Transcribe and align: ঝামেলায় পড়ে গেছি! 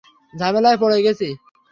ঝামেলায় 0.33 0.79
পড়ে 0.81 0.97
গেছি! 1.05 1.27